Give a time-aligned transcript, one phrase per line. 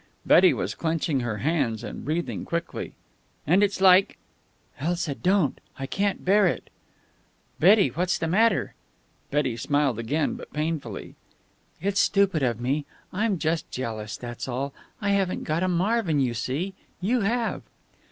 [0.25, 2.93] Betty was clenching her hands, and breathing quickly.
[3.45, 4.17] "And it's like"
[4.79, 5.61] "Elsa, don't!
[5.77, 6.71] I can't bear it!"
[7.59, 7.89] "Betty!
[7.89, 8.73] What's the matter?"
[9.29, 11.13] Betty smiled again, but painfully.
[11.79, 12.87] "It's stupid of me.
[13.13, 14.73] I'm just jealous, that's all.
[15.01, 16.73] I haven't got a Marvin, you see.
[16.99, 17.61] You have."